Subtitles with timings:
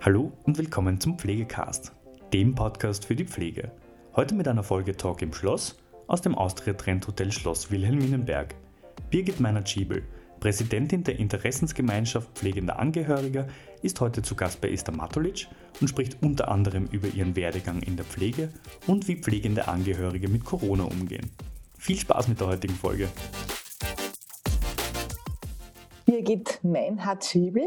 [0.00, 1.92] Hallo und willkommen zum Pflegecast,
[2.32, 3.72] dem Podcast für die Pflege.
[4.14, 5.76] Heute mit einer Folge Talk im Schloss
[6.06, 8.54] aus dem Austria Trend Hotel Schloss Wilhelminenberg.
[9.10, 10.04] Birgit Meiner-Schiebel,
[10.38, 13.48] Präsidentin der Interessensgemeinschaft Pflegender Angehöriger,
[13.82, 15.48] ist heute zu Gast bei Esther Matulic
[15.80, 18.50] und spricht unter anderem über ihren Werdegang in der Pflege
[18.86, 21.28] und wie pflegende Angehörige mit Corona umgehen.
[21.76, 23.08] Viel Spaß mit der heutigen Folge.
[26.06, 27.66] Birgit Meinhardt-Schiebel.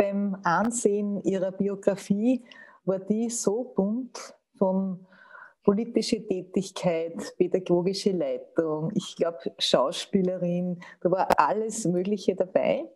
[0.00, 2.42] Beim Ansehen ihrer Biografie
[2.86, 5.06] war die so bunt von
[5.62, 12.86] politische Tätigkeit, pädagogische Leitung, ich glaube Schauspielerin, da war alles Mögliche dabei.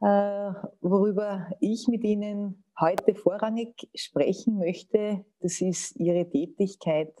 [0.00, 7.12] Äh, worüber ich mit Ihnen heute vorrangig sprechen möchte, das ist Ihre Tätigkeit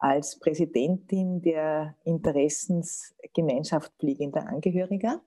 [0.00, 5.22] als Präsidentin der Interessensgemeinschaft pflegender Angehöriger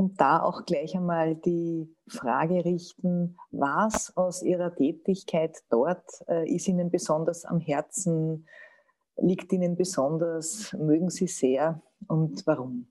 [0.00, 6.68] und da auch gleich einmal die Frage richten, was aus Ihrer Tätigkeit dort äh, ist
[6.68, 8.46] Ihnen besonders am Herzen,
[9.18, 12.90] liegt Ihnen besonders, mögen Sie sehr und warum?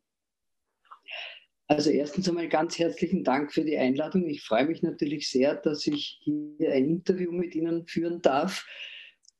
[1.65, 4.27] Also erstens einmal ganz herzlichen Dank für die Einladung.
[4.27, 8.67] Ich freue mich natürlich sehr, dass ich hier ein Interview mit Ihnen führen darf.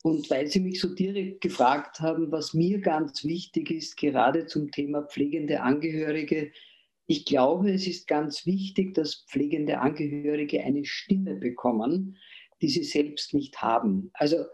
[0.02, 4.72] Und weil Sie mich so direkt gefragt haben, was mir ganz wichtig ist, gerade zum
[4.72, 6.52] Thema pflegende Angehörige,
[7.10, 12.18] ich glaube, es ist ganz wichtig, dass pflegende Angehörige eine Stimme bekommen,
[12.62, 14.12] die sie selbst nicht haben.
[14.14, 14.46] Also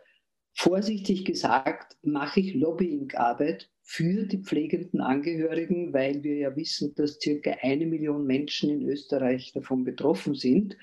[0.53, 7.57] vorsichtig gesagt, mache ich Lobbyingarbeit für die pflegenden Angehörigen, weil wir ja wissen, dass circa
[7.61, 10.77] eine Million Menschen in Österreich davon betroffen sind.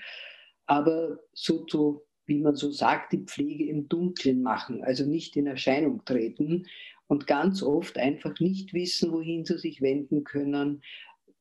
[0.67, 5.47] Aber so zu, wie man so sagt, die Pflege im Dunkeln machen, also nicht in
[5.47, 6.67] Erscheinung treten
[7.07, 10.83] und ganz oft einfach nicht wissen, wohin sie sich wenden können,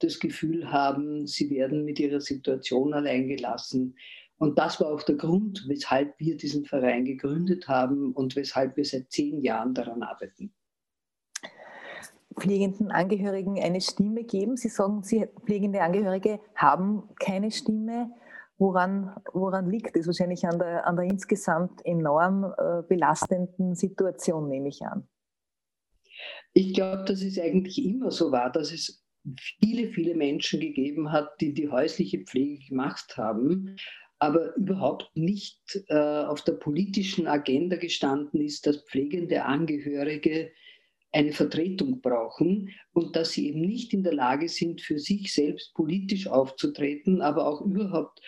[0.03, 3.97] das Gefühl haben, sie werden mit ihrer Situation alleingelassen.
[4.39, 8.85] Und das war auch der Grund, weshalb wir diesen Verein gegründet haben und weshalb wir
[8.85, 10.53] seit zehn Jahren daran arbeiten.
[12.39, 14.57] Pflegenden Angehörigen eine Stimme geben.
[14.57, 18.11] Sie sagen, Sie pflegende Angehörige haben keine Stimme.
[18.59, 20.07] Woran, woran liegt es?
[20.07, 25.07] Wahrscheinlich an der, an der insgesamt enorm äh, belastenden Situation, nehme ich an.
[26.53, 29.02] Ich glaube, dass es eigentlich immer so war, dass es
[29.61, 33.77] viele, viele Menschen gegeben hat, die die häusliche Pflege gemacht haben,
[34.19, 40.53] aber überhaupt nicht äh, auf der politischen Agenda gestanden ist, dass pflegende Angehörige
[41.13, 45.75] eine Vertretung brauchen und dass sie eben nicht in der Lage sind, für sich selbst
[45.75, 48.21] politisch aufzutreten, aber auch überhaupt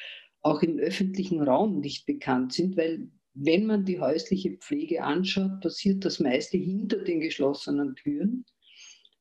[0.42, 6.04] auch im öffentlichen Raum nicht bekannt sind, weil wenn man die häusliche Pflege anschaut, passiert
[6.04, 8.44] das meiste hinter den geschlossenen Türen.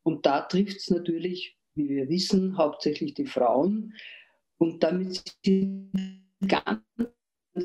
[0.03, 3.93] Und da trifft es natürlich wie wir wissen, hauptsächlich die Frauen.
[4.57, 5.91] Und damit sind
[6.47, 6.81] ganz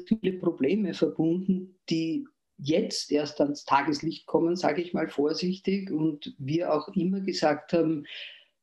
[0.06, 2.26] viele Probleme verbunden, die
[2.58, 5.90] jetzt erst ans Tageslicht kommen, sage ich mal vorsichtig.
[5.90, 8.04] Und wir auch immer gesagt haben,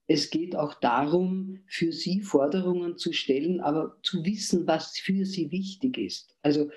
[0.07, 5.51] es geht auch darum, für sie Forderungen zu stellen, aber zu wissen, was für sie
[5.51, 6.35] wichtig ist.
[6.43, 6.69] Also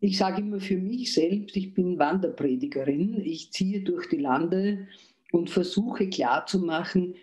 [0.00, 4.88] ich sage immer für mich selbst, ich bin Wanderpredigerin, ich ziehe durch die Lande
[5.32, 7.14] und versuche klarzumachen,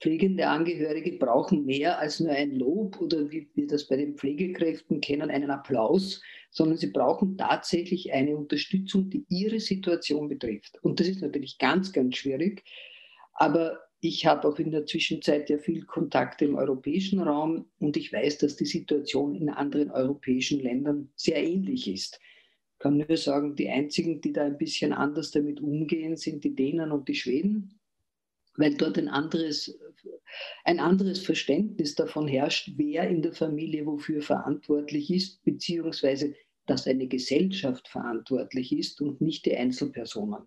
[0.00, 5.00] pflegende Angehörige brauchen mehr als nur ein Lob oder wie wir das bei den Pflegekräften
[5.00, 10.82] kennen, einen Applaus, sondern sie brauchen tatsächlich eine Unterstützung, die ihre Situation betrifft.
[10.82, 12.64] Und das ist natürlich ganz, ganz schwierig.
[13.34, 18.12] Aber ich habe auch in der Zwischenzeit ja viel Kontakt im europäischen Raum und ich
[18.12, 22.18] weiß, dass die Situation in anderen europäischen Ländern sehr ähnlich ist.
[22.72, 26.54] Ich kann nur sagen, die einzigen, die da ein bisschen anders damit umgehen, sind die
[26.54, 27.79] Dänen und die Schweden
[28.56, 29.78] weil dort ein anderes,
[30.64, 36.34] ein anderes Verständnis davon herrscht, wer in der Familie wofür verantwortlich ist, beziehungsweise
[36.66, 40.46] dass eine Gesellschaft verantwortlich ist und nicht die Einzelpersonen.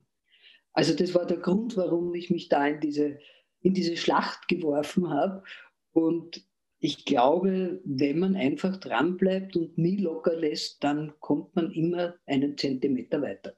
[0.73, 3.19] Also das war der Grund, warum ich mich da in diese,
[3.61, 5.43] in diese Schlacht geworfen habe.
[5.91, 6.47] Und
[6.79, 12.57] ich glaube, wenn man einfach dranbleibt und nie locker lässt, dann kommt man immer einen
[12.57, 13.55] Zentimeter weiter.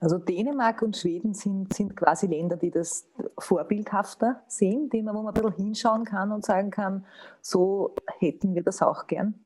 [0.00, 5.22] Also Dänemark und Schweden sind, sind quasi Länder, die das vorbildhafter sehen, die man, wo
[5.22, 7.06] man ein bisschen hinschauen kann und sagen kann,
[7.40, 9.44] so hätten wir das auch gern.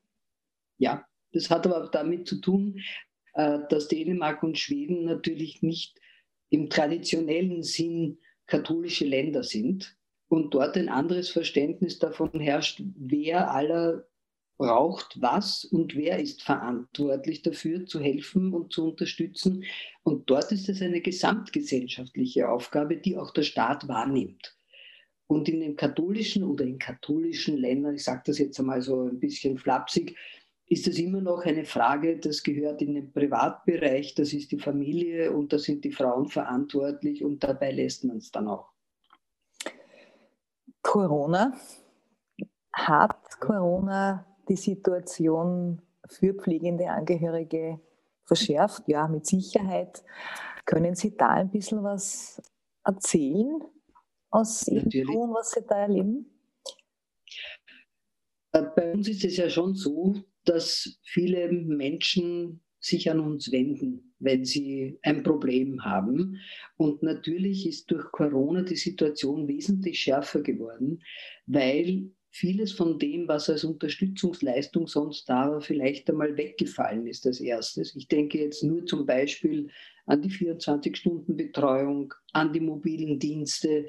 [0.77, 2.79] Ja, das hat aber damit zu tun,
[3.33, 5.99] äh, dass Dänemark und Schweden natürlich nicht
[6.49, 9.95] im traditionellen Sinn katholische Länder sind
[10.27, 14.08] und dort ein anderes Verständnis davon herrscht, wer aller
[14.59, 19.63] braucht was und wer ist verantwortlich dafür, zu helfen und zu unterstützen.
[20.03, 24.57] Und dort ist es eine gesamtgesellschaftliche Aufgabe, die auch der Staat wahrnimmt.
[25.27, 29.19] Und in den katholischen oder in katholischen Ländern, ich sage das jetzt einmal so ein
[29.19, 30.17] bisschen flapsig,
[30.67, 35.31] ist es immer noch eine Frage, das gehört in den Privatbereich, das ist die Familie
[35.31, 38.69] und da sind die Frauen verantwortlich und dabei lässt man es dann auch.
[40.81, 41.57] Corona.
[42.73, 47.79] Hat Corona die Situation für pflegende Angehörige
[48.25, 48.83] verschärft?
[48.87, 50.03] Ja, mit Sicherheit.
[50.65, 52.41] Können Sie da ein bisschen was
[52.83, 53.61] erzählen
[54.29, 56.25] aus Ihrem Tun, was Sie da erleben?
[58.51, 60.15] Äh, bei uns ist es ja schon so,
[60.45, 66.39] dass viele Menschen sich an uns wenden, wenn sie ein Problem haben.
[66.77, 71.03] Und natürlich ist durch Corona die Situation wesentlich schärfer geworden,
[71.45, 77.39] weil vieles von dem, was als Unterstützungsleistung sonst da war, vielleicht einmal weggefallen ist als
[77.39, 77.95] erstes.
[77.95, 79.69] Ich denke jetzt nur zum Beispiel
[80.05, 83.87] an die 24-Stunden-Betreuung, an die mobilen Dienste,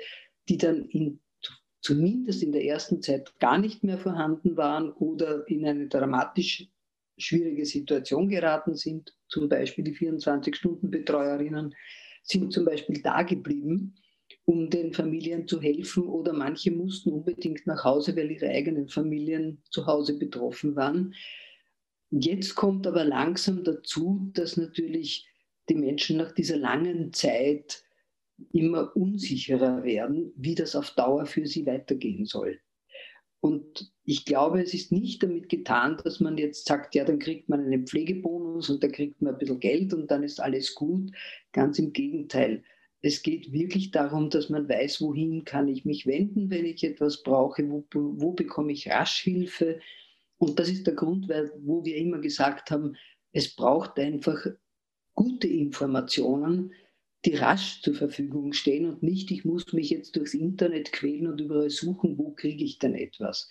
[0.48, 1.20] die dann in,
[1.80, 6.68] zumindest in der ersten Zeit gar nicht mehr vorhanden waren oder in eine dramatisch
[7.18, 9.14] schwierige Situation geraten sind.
[9.28, 11.74] Zum Beispiel die 24-Stunden-Betreuerinnen
[12.22, 13.94] sind zum Beispiel da geblieben
[14.50, 19.62] um den Familien zu helfen oder manche mussten unbedingt nach Hause, weil ihre eigenen Familien
[19.70, 21.14] zu Hause betroffen waren.
[22.10, 25.28] Jetzt kommt aber langsam dazu, dass natürlich
[25.68, 27.84] die Menschen nach dieser langen Zeit
[28.52, 32.58] immer unsicherer werden, wie das auf Dauer für sie weitergehen soll.
[33.38, 37.48] Und ich glaube, es ist nicht damit getan, dass man jetzt sagt, ja, dann kriegt
[37.48, 41.12] man einen Pflegebonus und da kriegt man ein bisschen Geld und dann ist alles gut.
[41.52, 42.64] Ganz im Gegenteil
[43.02, 47.22] es geht wirklich darum, dass man weiß, wohin kann ich mich wenden, wenn ich etwas
[47.22, 49.80] brauche, wo, wo bekomme ich rasch Hilfe.
[50.38, 52.96] Und das ist der Grund, wo wir immer gesagt haben,
[53.32, 54.46] es braucht einfach
[55.14, 56.72] gute Informationen,
[57.24, 61.40] die rasch zur Verfügung stehen und nicht, ich muss mich jetzt durchs Internet quälen und
[61.40, 63.48] überall suchen, wo kriege ich denn etwas.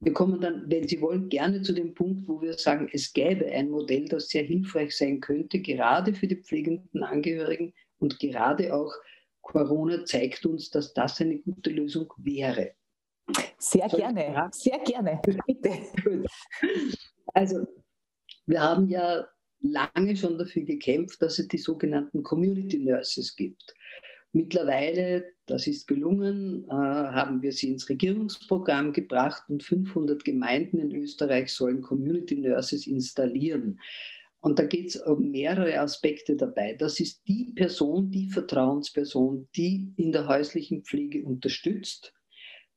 [0.00, 3.46] Wir kommen dann, wenn Sie wollen, gerne zu dem Punkt, wo wir sagen, es gäbe
[3.46, 7.72] ein Modell, das sehr hilfreich sein könnte, gerade für die pflegenden Angehörigen,
[8.04, 8.92] und gerade auch
[9.40, 12.72] Corona zeigt uns, dass das eine gute Lösung wäre.
[13.56, 15.70] Sehr Soll gerne, sehr gerne, bitte.
[17.32, 17.66] Also,
[18.44, 19.26] wir haben ja
[19.62, 23.74] lange schon dafür gekämpft, dass es die sogenannten Community Nurses gibt.
[24.32, 30.94] Mittlerweile, das ist gelungen, äh, haben wir sie ins Regierungsprogramm gebracht und 500 Gemeinden in
[30.94, 33.80] Österreich sollen Community Nurses installieren.
[34.44, 36.74] Und da geht es um mehrere Aspekte dabei.
[36.74, 42.12] Das ist die Person, die Vertrauensperson, die in der häuslichen Pflege unterstützt,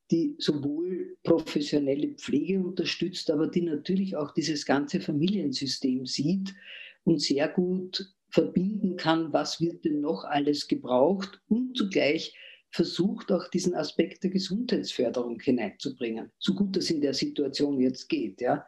[0.09, 6.55] die sowohl professionelle Pflege unterstützt, aber die natürlich auch dieses ganze Familiensystem sieht
[7.03, 12.33] und sehr gut verbinden kann, was wird denn noch alles gebraucht und zugleich
[12.69, 18.39] versucht auch diesen Aspekt der Gesundheitsförderung hineinzubringen, so gut das in der Situation jetzt geht.
[18.39, 18.65] Ja.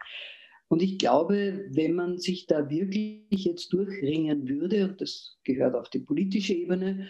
[0.69, 5.89] Und ich glaube, wenn man sich da wirklich jetzt durchringen würde, und das gehört auf
[5.89, 7.09] die politische Ebene,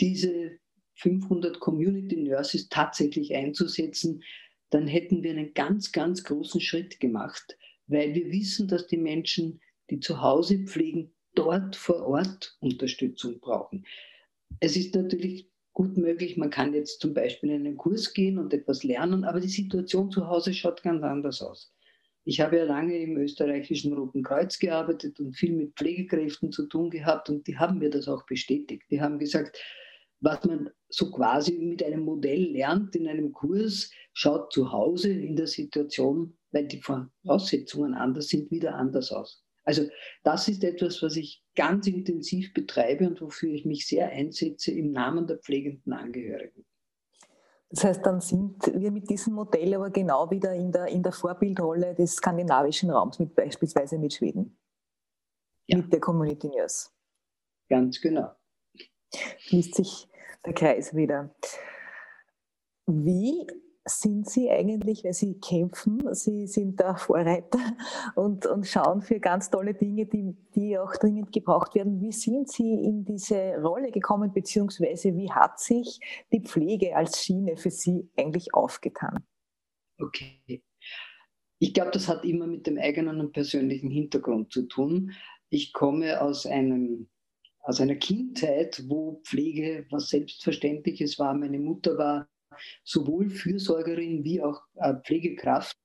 [0.00, 0.58] diese
[0.96, 4.22] 500 Community Nurses tatsächlich einzusetzen,
[4.68, 7.56] dann hätten wir einen ganz, ganz großen Schritt gemacht,
[7.86, 13.86] weil wir wissen, dass die Menschen, die zu Hause pflegen, dort vor Ort Unterstützung brauchen.
[14.60, 18.52] Es ist natürlich gut möglich, man kann jetzt zum Beispiel in einen Kurs gehen und
[18.52, 21.72] etwas lernen, aber die Situation zu Hause schaut ganz anders aus.
[22.30, 26.88] Ich habe ja lange im österreichischen Roten Kreuz gearbeitet und viel mit Pflegekräften zu tun
[26.88, 28.84] gehabt und die haben mir das auch bestätigt.
[28.88, 29.60] Die haben gesagt,
[30.20, 35.34] was man so quasi mit einem Modell lernt in einem Kurs, schaut zu Hause in
[35.34, 39.44] der Situation, weil die Voraussetzungen anders sind, wieder anders aus.
[39.64, 39.88] Also
[40.22, 44.92] das ist etwas, was ich ganz intensiv betreibe und wofür ich mich sehr einsetze im
[44.92, 46.64] Namen der pflegenden Angehörigen.
[47.70, 51.12] Das heißt, dann sind wir mit diesem Modell aber genau wieder in der, in der
[51.12, 54.58] Vorbildrolle des skandinavischen Raums, mit, beispielsweise mit Schweden.
[55.66, 55.78] Ja.
[55.78, 56.92] Mit der Community News.
[57.68, 58.34] Ganz genau.
[59.38, 60.08] Schließt sich
[60.44, 61.32] der Kreis wieder.
[62.86, 63.46] Wie
[63.90, 67.58] sind Sie eigentlich, weil Sie kämpfen, Sie sind der Vorreiter
[68.14, 72.00] und, und schauen für ganz tolle Dinge, die, die auch dringend gebraucht werden.
[72.00, 76.00] Wie sind Sie in diese Rolle gekommen, beziehungsweise wie hat sich
[76.32, 79.24] die Pflege als Schiene für Sie eigentlich aufgetan?
[79.98, 80.62] Okay.
[81.58, 85.12] Ich glaube, das hat immer mit dem eigenen und persönlichen Hintergrund zu tun.
[85.50, 87.08] Ich komme aus einem
[87.62, 91.34] aus einer Kindheit, wo Pflege was Selbstverständliches war.
[91.34, 92.28] Meine Mutter war
[92.84, 95.76] sowohl Fürsorgerin wie auch äh, Pflegekraft.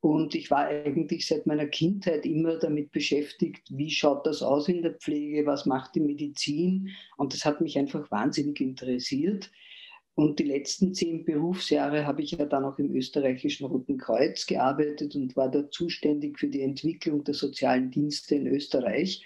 [0.00, 4.82] Und ich war eigentlich seit meiner Kindheit immer damit beschäftigt, wie schaut das aus in
[4.82, 6.90] der Pflege, was macht die Medizin.
[7.16, 9.50] Und das hat mich einfach wahnsinnig interessiert.
[10.14, 15.16] Und die letzten zehn Berufsjahre habe ich ja dann auch im österreichischen Roten Kreuz gearbeitet
[15.16, 19.24] und war da zuständig für die Entwicklung der sozialen Dienste in Österreich.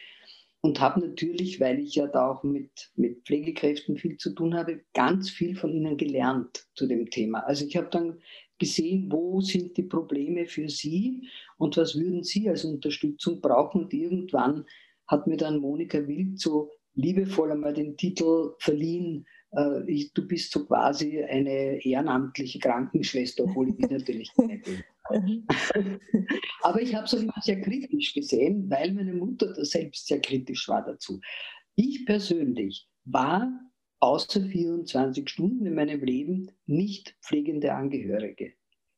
[0.68, 4.82] Und habe natürlich, weil ich ja da auch mit, mit Pflegekräften viel zu tun habe,
[4.92, 7.38] ganz viel von ihnen gelernt zu dem Thema.
[7.38, 8.20] Also ich habe dann
[8.58, 13.84] gesehen, wo sind die Probleme für sie und was würden sie als Unterstützung brauchen.
[13.84, 14.66] Und irgendwann
[15.06, 20.52] hat mir dann Monika Wild so liebevoll einmal den Titel verliehen, äh, ich, du bist
[20.52, 24.84] so quasi eine ehrenamtliche Krankenschwester, obwohl ich natürlich nicht bin.
[26.62, 30.84] Aber ich habe es immer sehr kritisch gesehen, weil meine Mutter selbst sehr kritisch war
[30.84, 31.20] dazu.
[31.74, 33.50] Ich persönlich war
[34.00, 38.52] außer 24 Stunden in meinem Leben nicht pflegende Angehörige.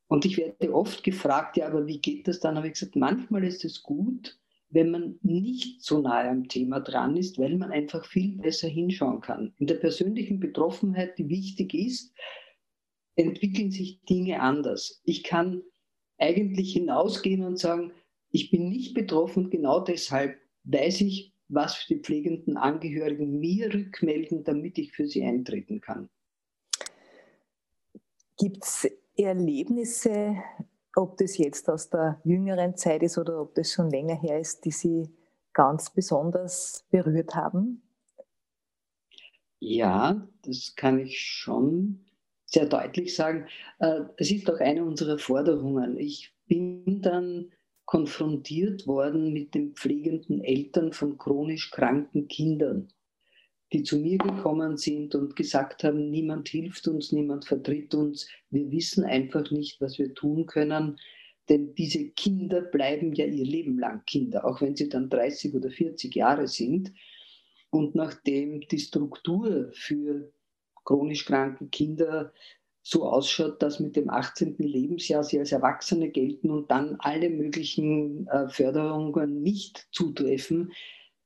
[0.08, 2.56] Und ich werde oft gefragt, ja, aber wie geht das dann?
[2.56, 4.38] Habe ich gesagt, manchmal ist es gut,
[4.68, 9.20] wenn man nicht so nahe am Thema dran ist, weil man einfach viel besser hinschauen
[9.20, 9.54] kann.
[9.58, 12.12] In der persönlichen Betroffenheit, die wichtig ist,
[13.16, 15.00] entwickeln sich Dinge anders.
[15.04, 15.62] Ich kann
[16.20, 17.92] eigentlich hinausgehen und sagen,
[18.30, 24.78] ich bin nicht betroffen, genau deshalb weiß ich, was die pflegenden Angehörigen mir rückmelden, damit
[24.78, 26.08] ich für sie eintreten kann.
[28.38, 30.36] Gibt es Erlebnisse,
[30.94, 34.64] ob das jetzt aus der jüngeren Zeit ist oder ob das schon länger her ist,
[34.64, 35.10] die Sie
[35.52, 37.82] ganz besonders berührt haben?
[39.58, 42.06] Ja, das kann ich schon
[42.50, 43.46] sehr deutlich sagen.
[43.78, 45.98] Äh, es ist auch eine unserer Forderungen.
[45.98, 47.52] Ich bin dann
[47.84, 52.88] konfrontiert worden mit den pflegenden Eltern von chronisch kranken Kindern,
[53.72, 58.70] die zu mir gekommen sind und gesagt haben, niemand hilft uns, niemand vertritt uns, wir
[58.70, 60.98] wissen einfach nicht, was wir tun können,
[61.48, 65.68] denn diese Kinder bleiben ja ihr Leben lang Kinder, auch wenn sie dann 30 oder
[65.68, 66.92] 40 Jahre sind.
[67.70, 70.32] Und nachdem die Struktur für
[70.84, 72.32] chronisch kranke Kinder
[72.82, 74.56] so ausschaut, dass mit dem 18.
[74.58, 80.72] Lebensjahr sie als Erwachsene gelten und dann alle möglichen äh, Förderungen nicht zutreffen,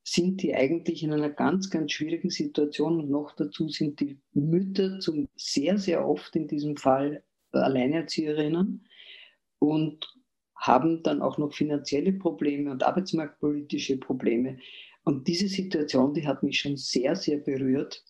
[0.03, 5.01] sind die eigentlich in einer ganz, ganz schwierigen Situation und noch dazu sind die Mütter
[5.01, 8.87] zum sehr, sehr oft in diesem Fall Alleinerzieherinnen
[9.59, 10.15] und
[10.57, 14.59] haben dann auch noch finanzielle Probleme und arbeitsmarktpolitische Probleme.
[15.05, 18.03] Und diese Situation, die hat mich schon sehr, sehr berührt.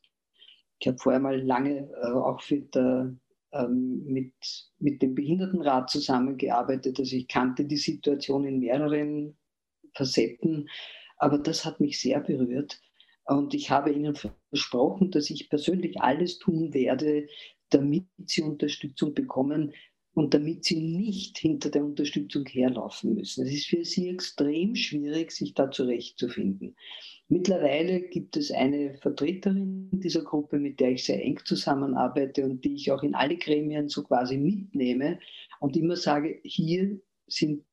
[0.78, 3.14] Ich habe vorher mal lange äh, auch der
[3.54, 4.33] ähm, mit,
[4.78, 6.99] mit dem Behindertenrat zusammengearbeitet.
[6.99, 9.37] Also ich kannte die Situation in mehreren
[9.95, 10.69] Facetten,
[11.16, 12.81] aber das hat mich sehr berührt.
[13.26, 14.16] Und ich habe Ihnen
[14.50, 17.26] versprochen, dass ich persönlich alles tun werde,
[17.71, 19.73] damit Sie Unterstützung bekommen,
[20.14, 23.44] und damit sie nicht hinter der Unterstützung herlaufen müssen.
[23.47, 26.76] Es ist für sie extrem schwierig, sich da zurechtzufinden.
[27.28, 32.75] Mittlerweile gibt es eine Vertreterin dieser Gruppe, mit der ich sehr eng zusammenarbeite und die
[32.75, 35.18] ich auch in alle Gremien so quasi mitnehme
[35.59, 37.64] und immer sage, hier sind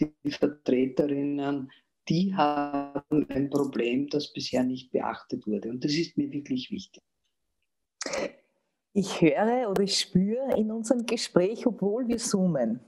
[0.00, 1.70] die Vertreterinnen,
[2.08, 5.70] die haben ein Problem, das bisher nicht beachtet wurde.
[5.70, 7.02] Und das ist mir wirklich wichtig
[8.92, 12.80] ich höre oder ich spüre in unserem Gespräch, obwohl wir zoomen,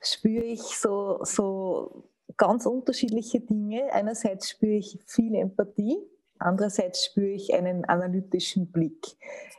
[0.00, 2.04] spüre ich so, so
[2.36, 3.92] ganz unterschiedliche Dinge.
[3.92, 5.98] Einerseits spüre ich viel Empathie,
[6.38, 9.16] andererseits spüre ich einen analytischen Blick.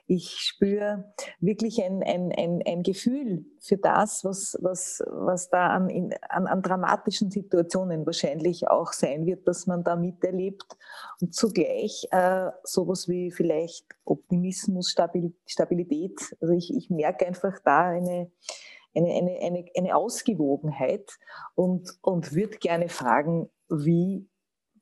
[0.08, 6.12] Ich spüre wirklich ein, ein, ein, ein Gefühl für das, was, was, was da an,
[6.30, 10.66] an, an dramatischen Situationen wahrscheinlich auch sein wird, dass man da miterlebt
[11.22, 16.36] und zugleich äh, sowas wie vielleicht Optimismus, Stabilität.
[16.42, 18.32] Also ich, ich merke einfach da eine,
[18.96, 21.20] eine, eine, eine, eine Ausgewogenheit
[21.56, 24.28] und, und würde gerne fragen, wie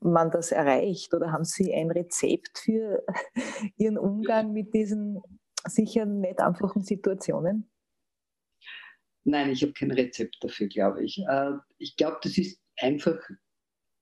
[0.02, 1.14] man das erreicht?
[1.14, 3.04] Oder haben Sie ein Rezept für
[3.78, 5.22] Ihren Umgang mit diesen
[5.66, 7.70] sicher nicht einfachen Situationen?
[9.24, 11.20] Nein, ich habe kein Rezept dafür, glaube ich.
[11.28, 13.20] Äh, ich glaube, das ist einfach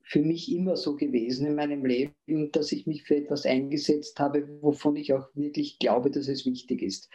[0.04, 4.48] für mich immer so gewesen in meinem Leben, dass ich mich für etwas eingesetzt habe,
[4.62, 7.10] wovon ich auch wirklich glaube, dass es wichtig ist.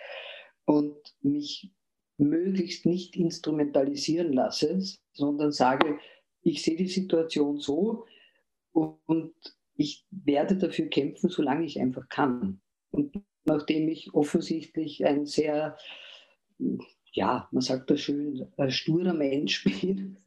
[0.65, 1.73] Und mich
[2.19, 4.81] möglichst nicht instrumentalisieren lasse,
[5.13, 5.99] sondern sage,
[6.43, 8.07] ich sehe die Situation so,
[8.73, 9.35] und
[9.77, 12.61] ich werde dafür kämpfen, solange ich einfach kann.
[12.91, 15.77] Und nachdem ich offensichtlich ein sehr,
[17.12, 20.19] ja, man sagt das schön, ein sturer Mensch bin,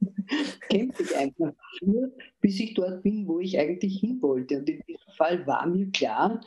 [0.69, 4.57] kämpfe ich einfach dafür, bis ich dort bin, wo ich eigentlich hin wollte.
[4.57, 6.41] Und in diesem Fall war mir klar,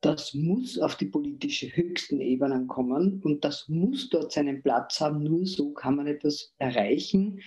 [0.00, 5.22] das muss auf die politische höchsten Ebenen kommen und das muss dort seinen Platz haben.
[5.22, 7.40] Nur so kann man etwas erreichen,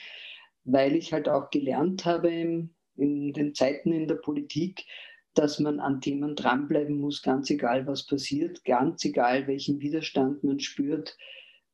[0.63, 4.85] weil ich halt auch gelernt habe in den Zeiten in der Politik,
[5.33, 10.59] dass man an Themen dranbleiben muss, ganz egal, was passiert, ganz egal, welchen Widerstand man
[10.59, 11.17] spürt,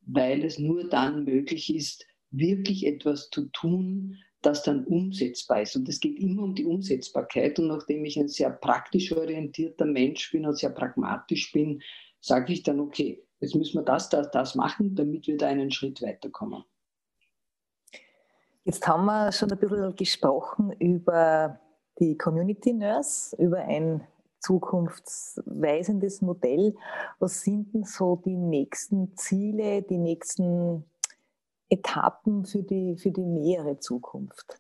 [0.02, 5.76] weil es nur dann möglich ist, wirklich etwas zu tun, das dann umsetzbar ist.
[5.76, 7.60] Und es geht immer um die Umsetzbarkeit.
[7.60, 11.82] Und nachdem ich ein sehr praktisch orientierter Mensch bin und sehr pragmatisch bin,
[12.20, 15.72] sage ich dann, okay, jetzt müssen wir das, das, das machen, damit wir da einen
[15.72, 16.64] Schritt weiterkommen.
[18.64, 21.60] Jetzt haben wir schon ein bisschen gesprochen über
[22.00, 24.06] die Community Nurse, über ein
[24.40, 26.76] zukunftsweisendes Modell.
[27.20, 30.86] Was sind denn so die nächsten Ziele, die nächsten
[31.70, 34.60] Etappen für die, für die nähere Zukunft?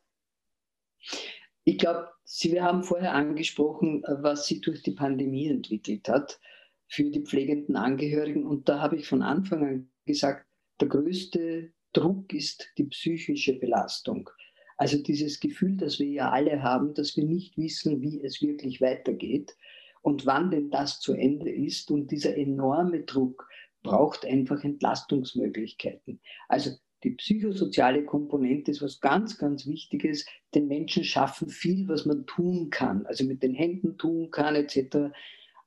[1.63, 2.09] Ich glaube,
[2.41, 6.39] wir haben vorher angesprochen, was sich durch die Pandemie entwickelt hat
[6.87, 8.47] für die pflegenden Angehörigen.
[8.47, 10.47] Und da habe ich von Anfang an gesagt,
[10.79, 14.29] der größte Druck ist die psychische Belastung.
[14.77, 18.81] Also dieses Gefühl, das wir ja alle haben, dass wir nicht wissen, wie es wirklich
[18.81, 19.55] weitergeht
[20.01, 21.91] und wann denn das zu Ende ist.
[21.91, 23.47] Und dieser enorme Druck
[23.83, 26.19] braucht einfach Entlastungsmöglichkeiten.
[26.47, 26.71] Also
[27.03, 30.25] die psychosoziale Komponente ist was ganz, ganz Wichtiges.
[30.53, 35.13] Den Menschen schaffen viel, was man tun kann, also mit den Händen tun kann etc.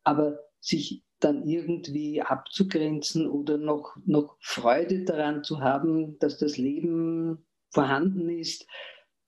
[0.04, 7.44] Aber sich dann irgendwie abzugrenzen oder noch, noch Freude daran zu haben, dass das Leben
[7.70, 8.66] vorhanden ist,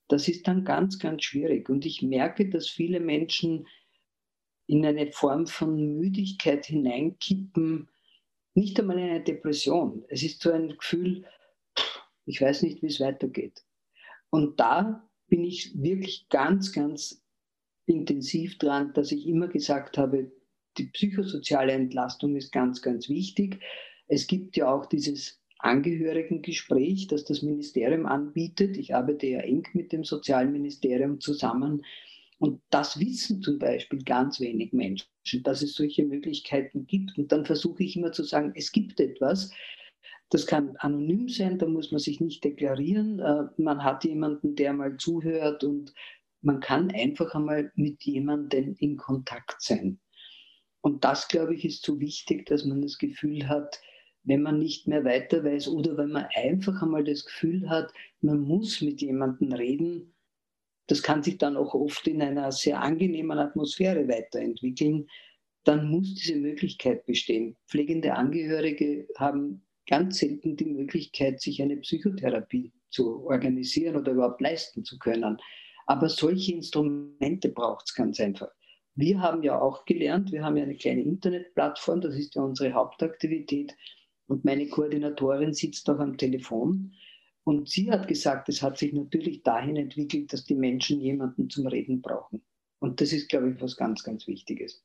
[0.08, 1.68] das ist dann ganz, ganz schwierig.
[1.68, 3.66] Und ich merke, dass viele Menschen
[4.66, 7.88] in eine Form von Müdigkeit hineinkippen,
[8.54, 10.04] nicht einmal in eine Depression.
[10.08, 11.24] Es ist so ein Gefühl,
[12.24, 13.64] ich weiß nicht, wie es weitergeht.
[14.30, 17.24] Und da bin ich wirklich ganz, ganz
[17.86, 20.32] intensiv dran, dass ich immer gesagt habe,
[20.78, 23.60] die psychosoziale Entlastung ist ganz, ganz wichtig.
[24.08, 28.76] Es gibt ja auch dieses Angehörigengespräch, das das Ministerium anbietet.
[28.76, 31.82] Ich arbeite ja eng mit dem Sozialministerium zusammen.
[32.38, 35.08] Und das wissen zum Beispiel ganz wenig Menschen,
[35.42, 37.16] dass es solche Möglichkeiten gibt.
[37.16, 39.50] Und dann versuche ich immer zu sagen, es gibt etwas.
[40.28, 43.20] Das kann anonym sein, da muss man sich nicht deklarieren.
[43.20, 45.94] Äh, man hat jemanden, der mal zuhört und
[46.42, 49.98] man kann einfach einmal mit jemandem in Kontakt sein.
[50.86, 53.80] Und das, glaube ich, ist so wichtig, dass man das Gefühl hat,
[54.22, 58.38] wenn man nicht mehr weiter weiß oder wenn man einfach einmal das Gefühl hat, man
[58.38, 60.14] muss mit jemandem reden,
[60.86, 65.08] das kann sich dann auch oft in einer sehr angenehmen Atmosphäre weiterentwickeln,
[65.64, 67.56] dann muss diese Möglichkeit bestehen.
[67.66, 74.84] Pflegende Angehörige haben ganz selten die Möglichkeit, sich eine Psychotherapie zu organisieren oder überhaupt leisten
[74.84, 75.36] zu können.
[75.86, 78.55] Aber solche Instrumente braucht es ganz einfach.
[78.96, 82.72] Wir haben ja auch gelernt, wir haben ja eine kleine Internetplattform, das ist ja unsere
[82.72, 83.76] Hauptaktivität.
[84.26, 86.92] Und meine Koordinatorin sitzt auch am Telefon.
[87.44, 91.66] Und sie hat gesagt, es hat sich natürlich dahin entwickelt, dass die Menschen jemanden zum
[91.66, 92.42] Reden brauchen.
[92.80, 94.84] Und das ist, glaube ich, was ganz, ganz Wichtiges.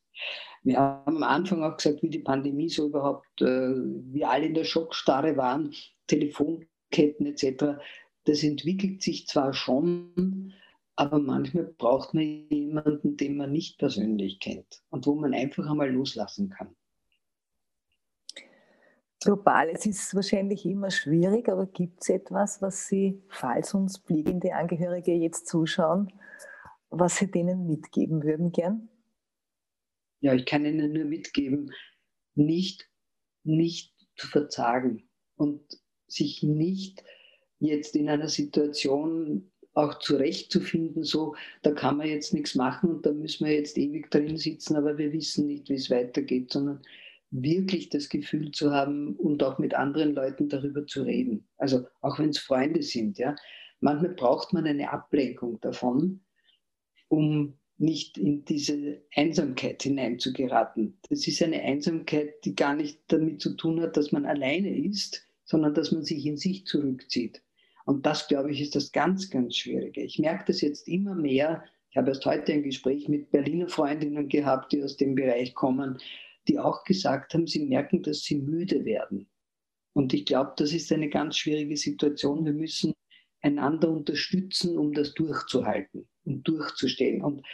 [0.62, 4.54] Wir haben am Anfang auch gesagt, wie die Pandemie so überhaupt, äh, wir alle in
[4.54, 5.74] der Schockstarre waren,
[6.06, 7.80] Telefonketten etc.
[8.24, 10.52] Das entwickelt sich zwar schon,
[10.96, 15.90] aber manchmal braucht man jemanden, den man nicht persönlich kennt und wo man einfach einmal
[15.90, 16.74] loslassen kann.
[19.20, 24.54] Global, es ist wahrscheinlich immer schwierig, aber gibt es etwas, was Sie, falls uns pflegende
[24.54, 26.12] Angehörige jetzt zuschauen,
[26.90, 28.88] was Sie denen mitgeben würden gern?
[30.20, 31.72] Ja, ich kann Ihnen nur mitgeben,
[32.34, 32.90] nicht,
[33.44, 35.62] nicht zu verzagen und
[36.08, 37.04] sich nicht
[37.60, 43.12] jetzt in einer Situation auch zurechtzufinden, so, da kann man jetzt nichts machen und da
[43.12, 46.82] müssen wir jetzt ewig drin sitzen, aber wir wissen nicht, wie es weitergeht, sondern
[47.30, 51.48] wirklich das Gefühl zu haben und auch mit anderen Leuten darüber zu reden.
[51.56, 53.34] Also auch wenn es Freunde sind, ja.
[53.80, 56.20] Manchmal braucht man eine Ablenkung davon,
[57.08, 60.98] um nicht in diese Einsamkeit hineinzugeraten.
[61.08, 65.26] Das ist eine Einsamkeit, die gar nicht damit zu tun hat, dass man alleine ist,
[65.44, 67.42] sondern dass man sich in sich zurückzieht.
[67.84, 70.02] Und das, glaube ich, ist das ganz, ganz Schwierige.
[70.02, 71.64] Ich merke das jetzt immer mehr.
[71.90, 75.98] Ich habe erst heute ein Gespräch mit Berliner Freundinnen gehabt, die aus dem Bereich kommen
[76.48, 79.28] die auch gesagt haben, sie merken, dass sie müde werden.
[79.94, 82.44] Und ich glaube, das ist eine ganz schwierige Situation.
[82.44, 82.94] Wir müssen
[83.40, 87.44] einander unterstützen, um das durchzuhalten und durchzustehen und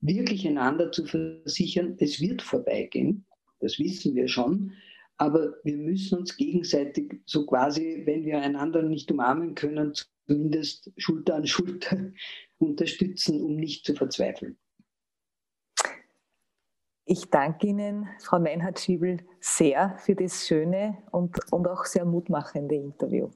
[0.00, 3.26] wirklich einander zu versichern, es wird vorbeigehen,
[3.60, 4.72] das wissen wir schon,
[5.16, 9.92] aber wir müssen uns gegenseitig so quasi, wenn wir einander nicht umarmen können,
[10.26, 12.12] zumindest Schulter an Schulter
[12.58, 14.58] unterstützen, um nicht zu verzweifeln.
[17.06, 23.28] Ich danke Ihnen, Frau Meinhard-Schiebel, sehr für das schöne und, und auch sehr mutmachende Interview.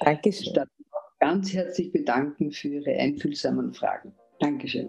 [0.00, 0.46] Dankeschön.
[0.46, 4.14] Ich darf mich auch ganz herzlich bedanken für Ihre einfühlsamen Fragen.
[4.40, 4.88] Dankeschön.